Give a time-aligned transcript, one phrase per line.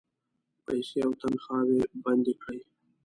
[0.65, 2.61] پیسې او تنخواوې بندي کړې.